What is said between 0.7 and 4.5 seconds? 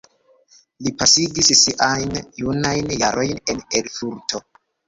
Li pasigis siajn junajn jaron en Erfurto.